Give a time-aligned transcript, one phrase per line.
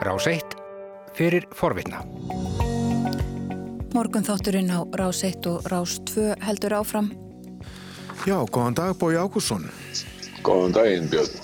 [0.00, 0.40] Rás 1
[1.12, 1.98] fyrir forvitna.
[3.92, 7.10] Morgun þátturinn á Rás 1 og Rás 2 heldur áfram.
[8.24, 9.68] Já, góðan dag Bói Ágússon.
[10.40, 11.36] Góðan daginn Björn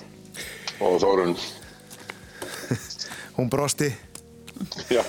[0.80, 1.36] og Þórun.
[3.36, 3.92] Hún brosti.
[4.88, 5.04] Já.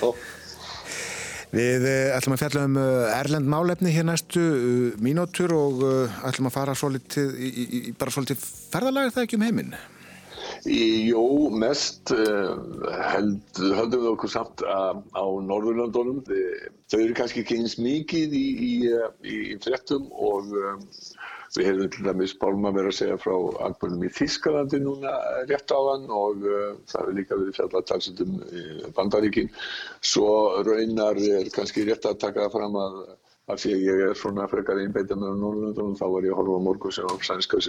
[1.55, 5.85] Við uh, ætlum að fjalla um uh, erlend málefni hér næstu uh, mínútur og
[6.27, 9.77] ætlum að fara svolítið, í, í, í bara svolítið ferðalega það ekki um heiminn.
[10.67, 16.19] Jó, mest held, höldum við okkur samt á Norðurlandunum.
[16.91, 18.47] Þau eru kannski ekki eins mikið í,
[19.23, 20.81] í frettum og um,
[21.55, 23.35] við hefum til dæmis Pálma verið að segja frá
[23.67, 25.13] algbörnum í Þískalandi núna
[25.47, 28.65] rétt á hann og uh, það hefur líka verið fjallað talsendum í
[28.97, 29.53] Bandaríkin.
[30.03, 30.27] Svo
[30.67, 32.99] raunar er kannski rétt að taka fram að
[33.47, 36.63] af því að ég er svona frekar einbeita með Norrlundunum þá var ég að horfa
[36.65, 37.59] morgun sem var sænska,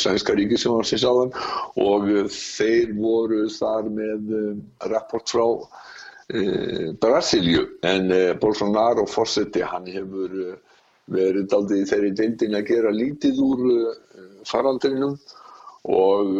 [0.00, 1.34] sænska ríki sem var síns áðan.
[1.84, 4.32] Og þeir voru þar með
[4.92, 5.44] rapport frá
[6.32, 10.56] e, Brasilju en e, Bolsonaro fórseti hann hefur
[11.12, 13.62] verið aldrei þeirri deildin að gera lítið úr
[14.48, 15.18] faraldrinum
[15.82, 16.36] og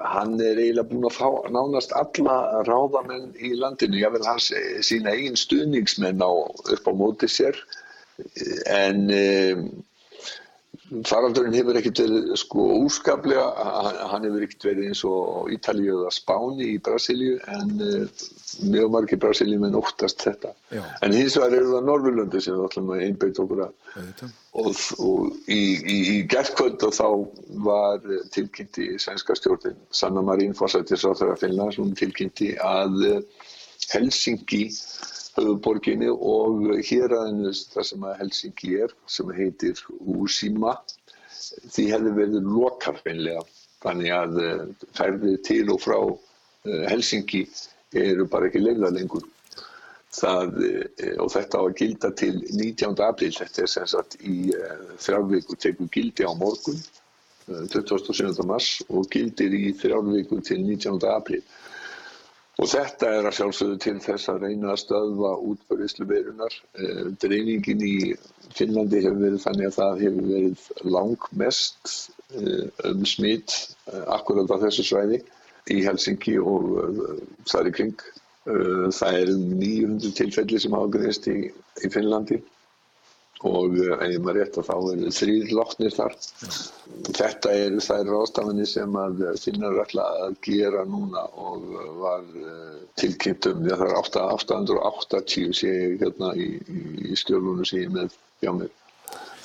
[0.00, 4.48] hann er eiginlega búinn að fá nánast alla ráðamenn í landinu, ég vil hans
[4.86, 6.32] sína eigin stuðningsmenn á,
[6.72, 7.58] upp á móti sér.
[8.72, 9.66] En um,
[11.08, 13.44] faraldurinn hefur ekkert verið sko úskaplega,
[14.12, 18.24] hann hefur ekkert verið eins og Ítalíu eða Spáni í Brasilíu en uh,
[18.64, 20.54] mjög margir Brasilíu menn óttast þetta.
[20.72, 20.82] Já.
[21.04, 23.74] En hins vegar eru það Norðurlöndi sem við ætlum að einbeita okkur að
[24.58, 24.70] og,
[25.04, 27.06] og í, í, í gerðkvöld og þá
[27.68, 33.20] var tilkynnti sænska stjórnin Sanna Marín Fossættis á þeirra Finnlands, hún tilkynnti að
[33.92, 34.66] Helsingi
[35.38, 40.76] höfuborginni og héræðinu þar sem að Helsingi er sem heitir Úsíma
[41.72, 43.42] því hefði verið lokarfinlega
[43.84, 44.38] þannig að
[44.98, 45.98] ferðið til og frá
[46.90, 47.44] Helsingi
[47.96, 49.24] eru bara ekki leila lengur
[50.14, 50.56] það,
[51.22, 52.96] og þetta á að gilda til 19.
[53.06, 54.36] april þetta er sem sagt í
[55.04, 56.80] þrjárvíku tegur gildi á morgun
[57.48, 58.44] 27.
[58.48, 60.98] mars og gildir í þrjárvíku til 19.
[61.12, 61.42] april
[62.58, 66.54] Og þetta er að sjálfsögðu til þess að reyna að stöðva útbörðislu verunar.
[67.22, 67.94] Dreifingin í
[68.58, 70.64] Finnlandi hefur verið þannig að það hefur verið
[70.96, 71.92] langmest
[72.90, 73.54] um smitt
[74.16, 75.20] akkurat á þessu svæði
[75.70, 76.66] í Helsingi og
[77.46, 78.06] þar í kring.
[78.48, 81.38] Það er um 900 tilfelli sem hafa greinst í,
[81.84, 82.40] í Finnlandi
[83.46, 86.16] og ef maður rétt að þá eru þrýr látnir þar.
[87.18, 91.68] Þetta eru þær ráðstafanir sem að finnar alltaf að gera núna og
[92.00, 92.26] var
[92.98, 96.50] tilkynnt um því að það er 880 sé ég hérna í,
[97.06, 98.74] í skjölunum sem ég með hjá mér.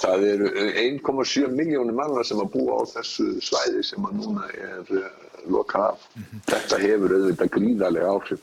[0.03, 0.49] Það eru
[0.81, 4.89] 1,7 miljónir manna sem að búa á þessu svæði sem að núna er
[5.53, 6.09] lokað af.
[6.15, 6.41] -hmm.
[6.49, 8.41] Þetta hefur auðvitað gríðarlega áhrif.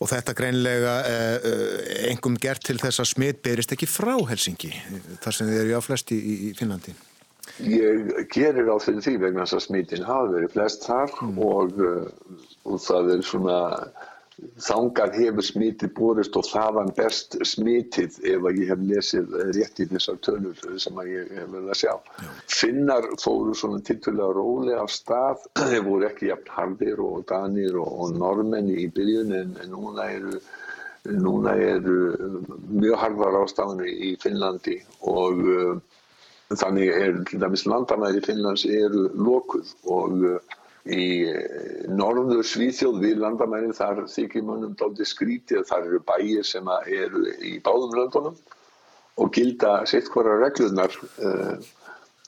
[0.00, 1.50] Og þetta greinlega eh,
[2.10, 4.72] engum gert til þess að smitt berist ekki frá Helsingi,
[5.24, 6.96] þar sem þið eru á flesti í, í Finnlandi?
[7.62, 11.38] Ég gerir á því vegna þess að smittin hafa verið flest þar mm.
[11.46, 11.80] og,
[12.68, 13.60] og það er svona
[14.60, 19.86] þangar hefur smitið borist og þaðan best smitið ef að ég hef lesið rétt í
[19.92, 21.94] þessar tölur sem að ég hef verið að sjá.
[22.20, 22.28] Já.
[22.58, 27.88] Finnar fóru svona tilturlega róli af stað, þeir voru ekki jafn hardir og danir og,
[28.04, 30.36] og normenni í byrjun en, en núna eru
[31.06, 31.96] núna eru
[32.66, 35.76] mjög harðar ástafanir í Finnlandi og uh,
[36.50, 41.06] þannig er til dæmis landamæri Finnlands eru lokuð og uh, í
[41.90, 47.56] norður Svíþjóð við landamærin þar þykir mannum dálítið skrítið þar eru bæir sem eru í
[47.64, 48.36] báðum löndunum
[49.16, 50.94] og gilda sitt hvora reglunar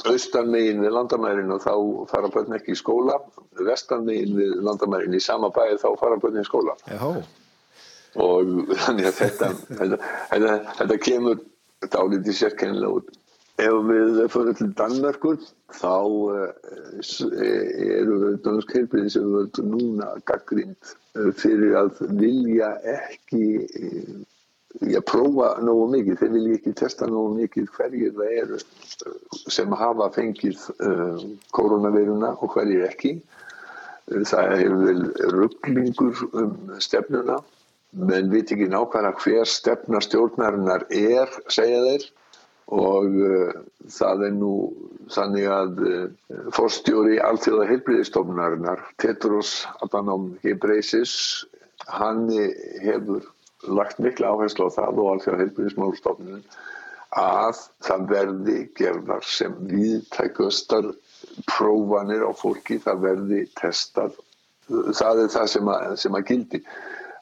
[0.06, 1.74] austan megin við landamærin og þá
[2.10, 3.18] fara börn ekki í skóla
[3.66, 7.22] vestan megin við landamærin í sama bæi þá fara börn í skóla Jáhó.
[8.22, 8.52] og
[8.84, 9.98] þannig að þetta þetta,
[10.30, 11.42] þetta, þetta kemur
[11.94, 13.16] dálítið sérkennilega út
[13.58, 15.38] Ef við fyrir til Danmörkur
[15.74, 15.94] þá
[17.02, 20.92] eru dansk heilbriði sem verður núna gaggrind
[21.40, 23.42] fyrir að vilja ekki
[24.86, 26.20] já, prófa nógu mikið.
[26.20, 28.60] Þeir vilja ekki testa nógu mikið hverjir það eru
[29.56, 30.62] sem hafa fengið
[31.58, 33.16] koronaviruna og hverjir ekki.
[34.06, 35.02] Það hefur vel
[35.34, 37.40] rugglingur um stefnuna
[37.98, 42.08] menn veit ekki nákvæmlega hver stefna stjórnarinnar er, segja þeir
[42.74, 43.52] og uh,
[43.92, 44.52] það er nú
[45.12, 46.06] þannig að uh,
[46.56, 51.46] forstjóri allþjóða heilbriðistofnarinnar Tetros Adhanom Ghebreyesus
[51.88, 52.26] hann
[52.84, 53.24] hefur
[53.68, 56.44] lagt miklu áherslu á það og allþjóða heilbriðismálstofnun
[57.18, 60.90] að það verði gerðar sem viðtækustar
[61.48, 64.18] prófanir á fólki, það verði testað
[64.68, 66.60] það er það sem að, sem að gildi.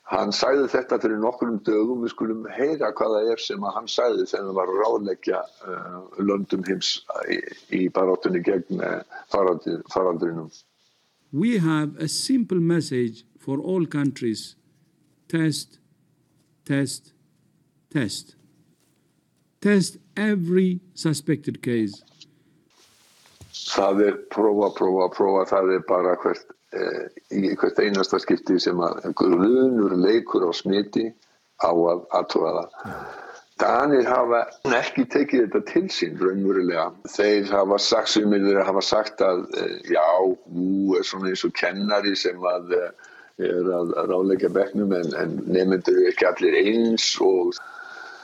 [0.06, 4.26] Hann sæði þetta fyrir nokkurum dögum, við skulum heyra hvaða er sem að hann sæði
[4.30, 6.90] þegar hann var að ráðleggja uh, löndum heims
[7.26, 7.40] í,
[7.74, 9.00] í barátunni gegn uh,
[9.34, 10.52] faraldrinum.
[11.32, 14.54] We have a simple message for all countries.
[15.28, 15.80] Test,
[16.64, 17.12] test,
[17.90, 18.36] test.
[19.60, 22.04] Test every suspected case.
[23.74, 26.65] Það er prófa, prófa, prófa, það er bara hvert Eh,
[27.34, 31.08] í hvert einasta skipti sem að grunur leikur á smiti
[31.62, 32.90] á að aðtóra það.
[33.56, 34.42] Danir hafa
[34.76, 36.90] ekki tekið þetta til sín raunverulega.
[37.08, 40.04] Þeir hafa sagt, sumir þeir hafa sagt að eh, já,
[40.44, 42.90] þú er svona eins og kennari sem að eh,
[43.48, 47.56] er að ráleika begnum en, en nefnendur ekki allir eins og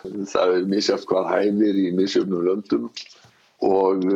[0.03, 2.89] það er misjátt hvað hæfir í misjöfnum löndum
[3.63, 4.07] og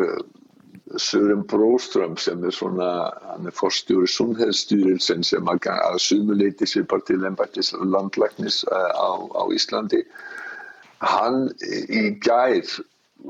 [1.03, 2.89] Sören Bróström sem er svona,
[3.31, 9.43] hann er forstjóri Sundhedsstyrelsen sem að, að sumuleiti svipar til ennbættis landlæknis eh, á, á
[9.55, 10.03] Íslandi.
[11.05, 12.77] Hann í gær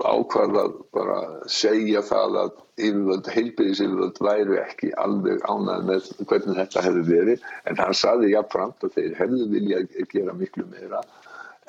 [0.05, 1.19] ákvarða bara
[1.51, 7.47] segja það að yfirvöld, heilbyrðis yfirvöld væru ekki alveg ánað með hvernig þetta hefði verið
[7.71, 9.81] en hann saði jáfnframt að þeir hefðu vilja
[10.13, 11.01] gera miklu meira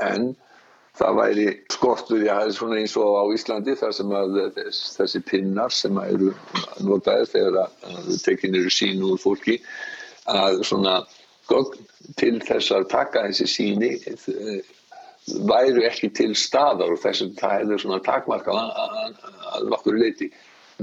[0.03, 0.33] en
[0.97, 4.39] það væri skortur, það er svona eins og á Íslandi þar sem að
[4.97, 6.31] þessi pinnar sem eru
[6.85, 9.59] notaðir þegar að tekin eru sín úr fólki
[10.27, 10.97] að svona
[12.19, 13.91] til þess að taka þessi síni
[15.47, 20.31] væru ekki til staðar og þess að það hefur svona takmarka að okkur leiti.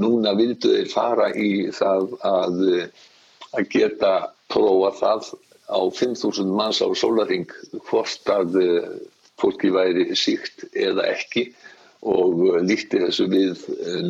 [0.00, 2.62] Núna vildu þeir fara í það að,
[3.54, 4.14] að geta
[4.50, 5.28] prófa það
[5.70, 7.46] á 5.000 manns á sólaring
[7.88, 8.58] hvort að
[9.40, 11.48] fólki væri síkt eða ekki
[12.04, 13.60] og líkti þessu við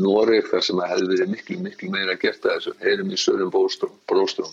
[0.03, 2.73] Noreg þar sem það hefði verið miklu, miklu meira gert af þessu.
[2.83, 4.49] Heyrum i Søren Bråstrøm.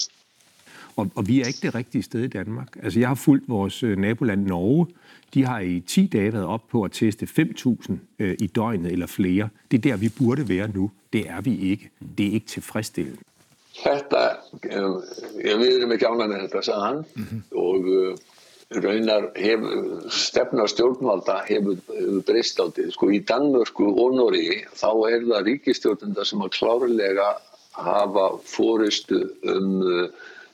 [0.96, 2.78] Og, og vi er ikke det rigtige sted i Danmark.
[2.84, 4.88] Altså, jeg har fulgt vores naboland Norge.
[5.34, 9.08] De har i 10 dage været op på at teste 5.000 øh, i døgnet eller
[9.08, 9.50] flere.
[9.72, 10.92] Det er der, vi burde være nu.
[11.14, 11.90] Det er vi ikke.
[12.18, 13.18] Det er ikke tilfredsstillende.
[13.82, 14.22] Þetta,
[15.42, 17.42] ég við erum ekki ánægna þetta, sagði hann mm -hmm.
[17.58, 17.88] og
[18.80, 22.90] raunar hefur, stefna stjórnvalda hefur, hefur breyst því.
[22.96, 27.30] Sko í Danmörku og Nóri þá er það ríkistjórnenda sem að klárlega
[27.76, 29.82] hafa fóristu um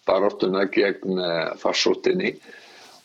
[0.07, 2.35] baróttuna gegn uh, farsóttinni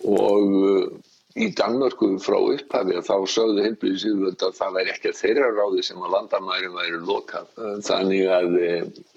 [0.06, 1.00] og
[1.32, 6.05] í Danmörku frá upphafi þá sögðu heilbríðisíðvöld að það væri ekki að þeirra ráði sem
[6.05, 7.50] að landamærum væri lokað.
[7.88, 8.70] Þannig að e,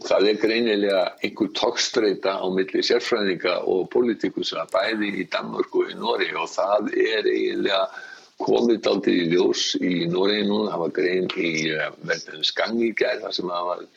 [0.07, 5.99] það er greinilega einhver tókstreita á milli sérfræðinga og politikusa bæði í Danmörku og í
[5.99, 7.83] Nóri og það er eiginlega
[8.45, 10.71] komið aldrei í ljós í Nóri núna.
[10.71, 13.87] Það var grein í e, verðin Skangi gær þar sem var,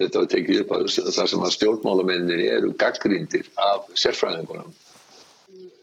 [0.00, 4.72] þetta var tekið upp að þar sem að stjórnmálamennir eru gaggrindir af sérfræðingunum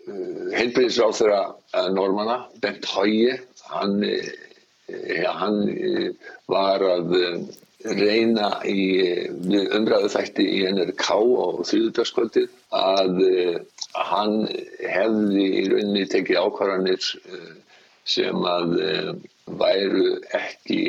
[0.07, 1.39] heilbríðisráð þeirra
[1.75, 3.38] eh, normanna, Bent Høie,
[3.71, 6.12] hann, eh, hann eh,
[6.51, 7.15] var að
[7.88, 8.83] reyna í
[9.77, 13.19] umræðu þætti í NRK á þrjúðarskvöldið að
[14.09, 14.39] hann
[14.81, 17.06] hefði í rauninni tekið ákvarðanir
[18.07, 18.74] sem að
[19.62, 20.81] væru ekki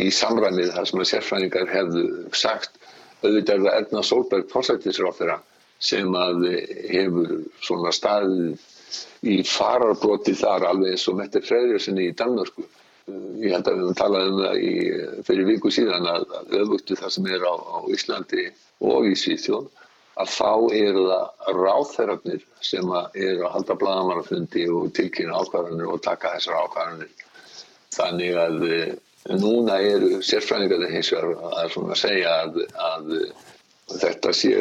[0.00, 2.80] í samræmið þar sem að sérfræðingar hefðu sagt.
[3.20, 5.38] Auðvitað er Erna Solberg fórsættisráð þeirra
[5.80, 6.44] sem að
[6.90, 7.32] hefur
[7.64, 8.60] svona staðið
[9.30, 12.64] í fararbroti þar alveg eins og Mette Freyriðssoni í Danmörku.
[13.40, 14.72] Ég held að við höfum talað um það í,
[15.26, 18.46] fyrir viku síðan að, að öfugtu það sem er á, á Íslandi
[18.90, 19.68] og í Svíþjón
[20.20, 26.34] að þá eru það ráþærarnir sem eru að halda bladamannafundi og tilkynna ákvarðanir og taka
[26.36, 27.24] þessar ákvarðanir.
[27.96, 28.58] Þannig að
[29.40, 32.60] núna eru sérfræðingarnir hins vegar að, að segja að,
[32.90, 33.10] að
[34.04, 34.54] þetta sé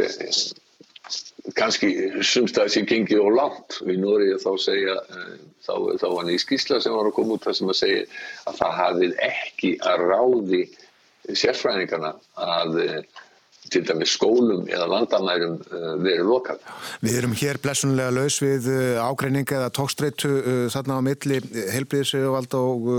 [1.57, 1.93] kannski
[2.25, 6.33] sumstæði sem gengið á langt og í Nóri þá segja eh, þá, þá var hann
[6.33, 8.03] í skísla sem var að koma út það sem að segja
[8.49, 10.61] að það hafið ekki að ráði
[11.29, 12.13] sérfræðingarna
[12.49, 12.99] að eh,
[13.69, 16.57] til dæmis skólum eða landamærum eh, verið lokal.
[17.05, 18.69] Við erum hér blessunlega laus við
[19.03, 20.33] ágreining eða tókstreitu
[20.73, 21.39] þarna á milli
[21.75, 22.91] helbriðsvald og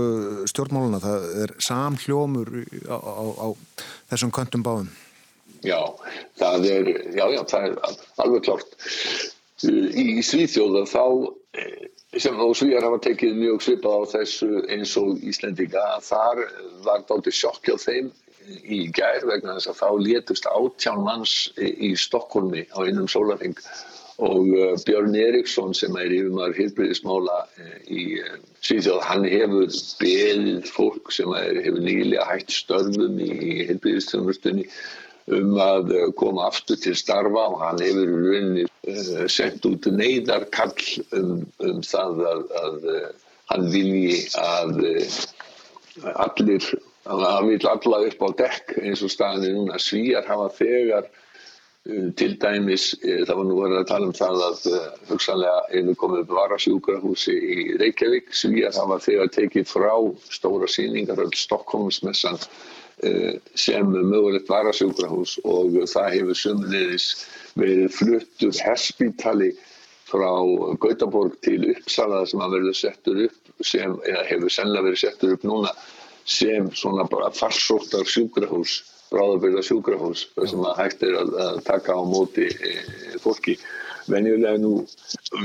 [0.49, 1.03] stjórnmáluna.
[1.03, 2.53] Það er samhljómur
[2.87, 3.47] á, á, á
[4.13, 4.91] þessum köntum báðum.
[5.61, 5.79] Já,
[6.41, 8.75] það er, já, já, það er alveg klart.
[9.61, 11.03] Í Svíþjóða þá,
[11.61, 11.83] eh,
[12.17, 16.41] sem þá Svíjar hafa tekið mjög svipað á þessu eins og Íslendinga, þar
[16.87, 18.09] var dátir sjokkja á þeim
[18.65, 23.53] í gær vegna þess að þá létust átján manns í Stokkólmi á einum sólaring
[24.21, 28.01] og eh, Björn Eriksson sem er yfirmar hilbriðismála eh, í
[28.65, 29.69] Svíþjóð, hann hefur
[30.01, 34.67] beðið fólk sem er, hefur nýlega hægt störfum í hilbriðistjónustunni
[35.35, 40.75] um að koma aftur til starfa og hann hefur rauninni uh, sendt út neyðarkall
[41.17, 43.09] um, um það að, að uh,
[43.51, 44.81] hann vilji að
[46.15, 46.67] allir,
[47.07, 49.79] hann vil alla upp á dekk eins og staðinni núna.
[49.81, 51.09] Svíjar hafa þegar
[52.19, 54.65] til dæmis, það var nú verið að tala um það að
[55.09, 59.95] hugsanlega einu komið varasjúkrahúsi í Reykjavík svíjar hafa þegar tekið frá
[60.29, 62.37] stóra síningar, öll Stokkólmsmessan
[63.03, 67.05] Eh, sem mögulegt varasjúkrahús og það hefur sömulegis
[67.57, 69.47] verið fluttur herspítali
[70.05, 70.29] frá
[70.83, 73.95] Gautaborg til Uppsala sem að verður settur upp sem
[74.29, 75.73] hefur sennilega verið settur upp núna
[76.29, 82.47] sem svona bara farsóttar sjúkrahús, bráðabyrða sjúkrahús sem að hægt er að taka á móti
[82.51, 83.57] eh, fólki.
[84.09, 84.71] Venjulega nú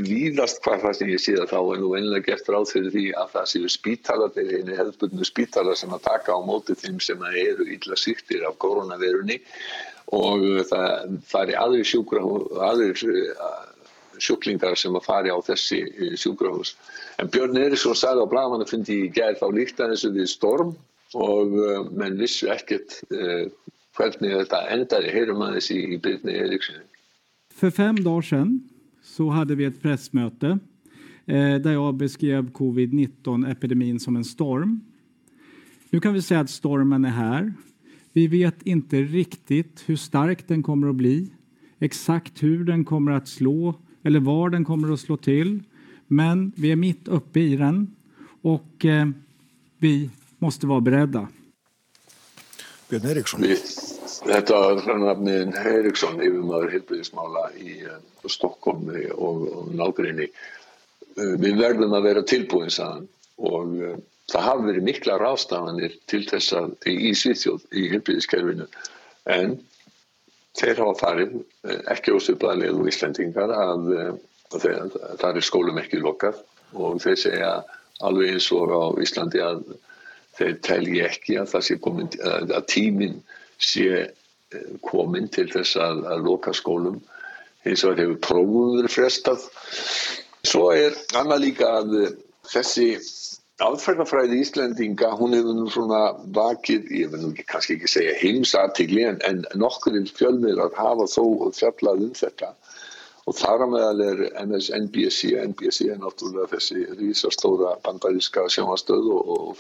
[0.07, 3.05] víðast hvað það sem ég sé að þá er nú venjulega gert ráð fyrir því
[3.21, 7.27] að það séu spítalar þeir einu hefðbundnu spítalar sem að taka á móti þeim sem
[7.33, 9.43] eru illa sýttir af koronavirunni
[10.17, 12.25] og það, það er aðri sjúkra
[12.71, 12.91] aðri
[14.23, 15.83] sjúklingar sem að fari á þessi
[16.17, 16.77] sjúkrahús.
[17.21, 20.31] En Björn Eriksson sagði á Blaman að fundi í gerð þá líkt að þessu við
[20.33, 20.77] storm
[21.17, 21.55] og
[21.97, 23.01] menn vissu ekkert
[23.97, 26.59] hvernig þetta endaði heyrum aðeins í, í Byrni
[27.57, 28.61] För fem dagar sedan
[29.03, 30.59] så hade vi ett pressmöte
[31.27, 34.81] eh, øh, där jag beskrev covid-19-epidemin som en storm.
[35.91, 37.55] Nu kan vi säga att stormen är här.
[38.13, 41.31] Vi vet inte riktigt hur stark den kommer att bli,
[41.79, 45.63] exakt hur den kommer att slå eller var den kommer att slå till.
[46.07, 47.95] Men vi är mitt uppe i den
[48.43, 49.09] och øh, eh,
[49.79, 50.11] vi
[50.43, 51.27] måste vara beredda.
[52.91, 53.47] Björn Eriksson.
[54.27, 57.97] Þetta var hrannafniðin Eriksson yfirmaður hilbriðismála í uh,
[58.31, 60.29] Stokkólmi og, og nákvæmni.
[61.17, 63.75] Uh, við verðum að vera tilbúin saðan og
[64.31, 68.67] það hafi verið mikla rástafanir til þess að í Svíþjóð í hilbriðiskerfinu
[69.35, 69.59] en
[70.57, 71.35] þeir hafa farið
[71.93, 73.91] ekki ósöflaðilega úr Íslandingar að,
[74.57, 76.41] að það er skólum ekki lokað
[76.75, 77.51] og þeir segja
[78.07, 79.63] alveg eins og á Íslandi að
[80.37, 83.21] þeir telji ekki að komin að tíminn
[83.59, 87.01] sé eh, komin til þess að, að loka skólum
[87.67, 89.47] eins og hefur prófum verið frestað.
[90.47, 92.13] Svo er annað líka að eh,
[92.53, 92.91] þessi
[93.65, 96.01] aðferðafræði Íslendinga, hún hefur nú svona
[96.37, 102.05] vakið, ég vil nú kannski ekki segja heimsartikli en, en nokkurinn fjölmiðlar hafa þó fjallað
[102.05, 102.53] um þetta
[103.27, 104.21] og þar að meðal er
[105.51, 109.57] NBC er náttúrulega þessi rísastóra bandaríska sjónastöð og, og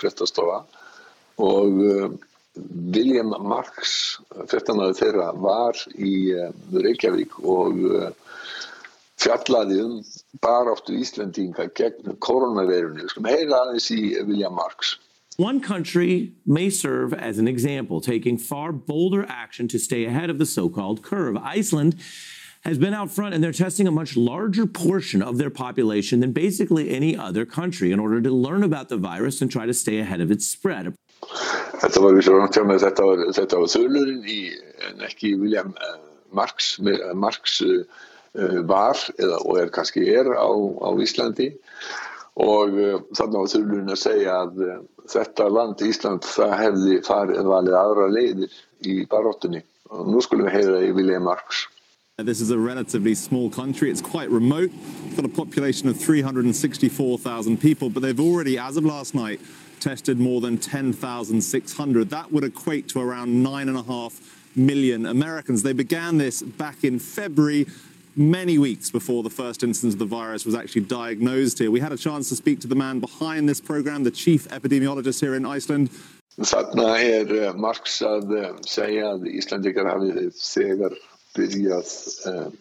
[1.42, 2.18] og um,
[2.94, 4.18] William Marx,
[4.96, 8.12] þeirra, var í uh, Reykjavík og uh,
[9.20, 9.98] fjallaði um
[10.44, 12.16] baráttu Íslandinga gegn
[13.28, 14.96] heyra aðeins í William Marx.
[15.38, 20.38] One country may serve as an example, taking far bolder action to stay ahead of
[20.38, 21.36] the so called curve.
[21.36, 21.96] Iceland
[22.66, 26.32] has been out front and they're testing a much larger portion of their population than
[26.32, 30.00] basically any other country in order to learn about the virus and try to stay
[30.00, 30.92] ahead of its spread.
[31.80, 34.40] Þetta var ránt hjá mig, þetta var, þetta var þölurinn í,
[34.88, 35.94] en ekki William uh,
[36.34, 37.84] Marx, uh, Marx uh,
[38.66, 41.52] var eða, og er kannski er á, á Íslandi
[42.36, 42.74] og
[43.16, 44.58] þannig var þölurinn að segja að
[45.08, 50.58] þetta land Ísland það hefði farið valið aðra leiðir í baróttunni og nú skulum við
[50.58, 51.64] heyra í William Marx.
[52.18, 53.90] This is a relatively small country.
[53.90, 54.70] It's quite remote.
[55.04, 59.38] It's got a population of 364,000 people, but they've already, as of last night,
[59.80, 62.08] tested more than 10,600.
[62.08, 65.62] That would equate to around 9.5 million Americans.
[65.62, 67.66] They began this back in February,
[68.16, 71.70] many weeks before the first instance of the virus was actually diagnosed here.
[71.70, 75.20] We had a chance to speak to the man behind this program, the chief epidemiologist
[75.20, 75.90] here in Iceland.
[76.40, 80.96] Þarna er uh, Marx að uh, segja að Íslandikar hafið þegar
[81.36, 81.92] byrjað
[82.32, 82.58] um,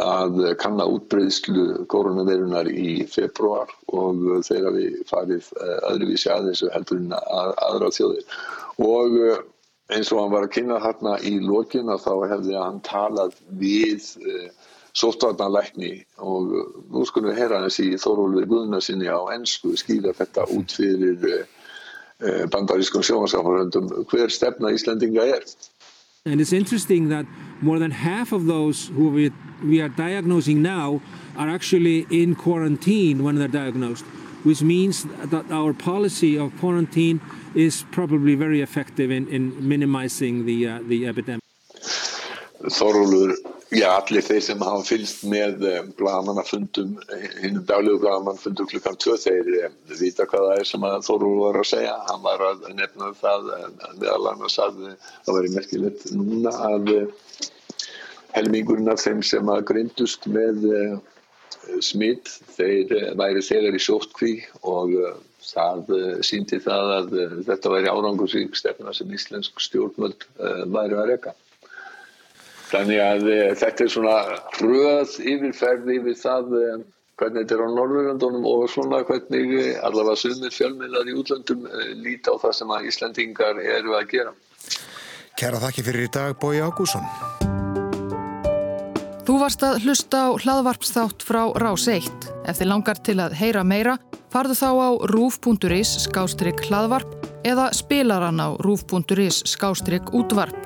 [0.00, 5.50] að kanna útbreyðslu koronaveirunar í februar og þeir hafi farið
[5.92, 8.38] öðruvísi aðeins heldur en að, aðra þjóðir
[8.82, 9.18] og
[9.92, 14.48] eins og hann var að kynna þarna í lokina þá hefði hann talað við uh,
[14.94, 16.54] sóttvarnalækni og
[16.92, 22.44] nú skulum við heyra hans í Þórólfur Guðnarsinni á ennsku skýra þetta út fyrir uh,
[22.54, 25.44] bandarískum sjómasáfaröndum hver stefna Íslandinga er.
[26.26, 27.26] And it's interesting that
[27.60, 29.30] more than half of those who we,
[29.62, 31.02] we are diagnosing now
[31.36, 34.06] are actually in quarantine when they're diagnosed,
[34.42, 37.20] which means that our policy of quarantine
[37.54, 41.42] is probably very effective in, in minimizing the, uh, the epidemic.
[42.70, 43.36] Þorúlur
[43.74, 46.92] Já, allir þeir sem hafa fylgst með um, blagamannafundum,
[47.40, 51.66] hinnum daglegu blagamannafundum klukkan 2, þeir um, vita hvað það er sem Þorúr var að
[51.72, 51.94] segja.
[52.10, 53.50] Hann var að nefna það,
[53.98, 54.78] meðal annars að
[55.26, 56.92] það væri merkilegt núna að
[58.36, 60.68] helmingurinn af þeim sem að grindust með
[61.82, 64.94] smitt, þeir væri þegar í sótkví og
[65.44, 65.94] það
[66.26, 67.14] síndi það að
[67.48, 71.34] þetta væri árangursvík stefna sem íslensk stjórnvöld væri að reyka.
[72.70, 73.30] Þannig að
[73.60, 74.16] þetta er svona
[74.56, 76.52] hröð yfirferð yfir það
[77.18, 79.54] hvernig þetta er á Norðurlandunum og svona hvernig
[79.84, 81.68] allavega sumir fjölmiðlar í útlandum
[82.00, 84.34] líti á það sem að Íslandingar eru að gera.
[85.38, 87.06] Kæra þakki fyrir í dag, Bói Ágússon.
[89.24, 92.28] Þú varst að hlusta á hlaðvarpsþátt frá Rás 1.
[92.44, 93.94] Ef þið langar til að heyra meira,
[94.34, 100.58] farðu þá á rúf.is skástrygg hlaðvarp eða spilaran á rúf.is skástrygg útvarp.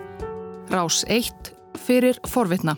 [0.73, 2.76] Rás 1 fyrir forvitna.